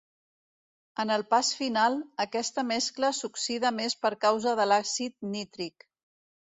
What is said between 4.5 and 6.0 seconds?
de l'àcid nítric.